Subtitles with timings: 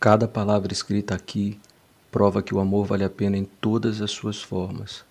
[0.00, 1.58] Cada palavra escrita aqui
[2.08, 5.04] prova que o amor vale a pena em todas as suas formas.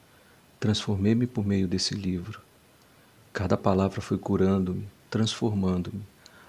[0.61, 2.39] Transformei-me por meio desse livro.
[3.33, 5.99] Cada palavra foi curando-me, transformando-me.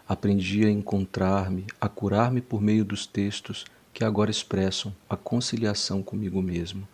[0.08, 6.40] Aprendi a encontrar-me, a curar-me por meio dos textos que agora expressam a conciliação comigo
[6.40, 6.86] mesmo,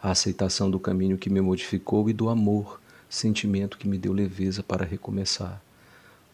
[0.00, 4.62] a aceitação do caminho que me modificou e do amor, sentimento que me deu leveza
[4.62, 5.60] para recomeçar.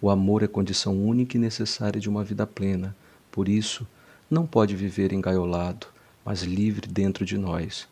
[0.02, 2.94] O amor é condição única e necessária de uma vida plena,
[3.32, 3.86] por isso,
[4.30, 5.88] não pode viver engaiolado,
[6.24, 7.88] mas livre dentro de nós.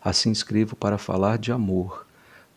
[0.00, 2.06] Assim escrevo para falar de amor,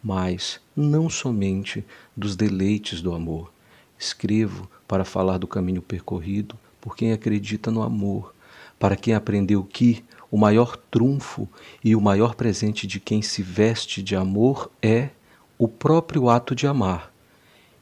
[0.04, 1.84] mas não somente
[2.16, 3.52] dos deleites do amor.
[3.98, 8.34] Escrevo para falar do caminho percorrido por quem acredita no amor,
[8.78, 11.50] para quem aprendeu que o maior trunfo
[11.84, 15.10] e o maior presente de quem se veste de amor é
[15.58, 17.12] o próprio ato de amar,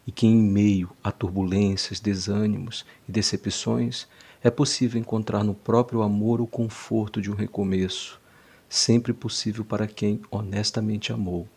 [0.06, 4.08] e que em meio a turbulências, desânimos e decepções
[4.44, 8.20] é possível encontrar no próprio amor o conforto de um recomeço,
[8.68, 11.48] sempre possível para quem honestamente amou,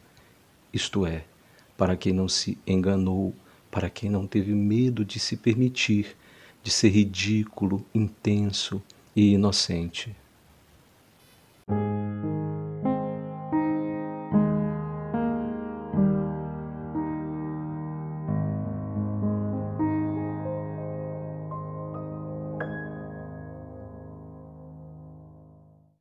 [0.72, 1.24] isto é,
[1.76, 3.34] para quem não se enganou,
[3.70, 6.16] para quem não teve medo de se permitir,
[6.62, 8.80] de ser ridículo, intenso
[9.14, 10.14] e inocente.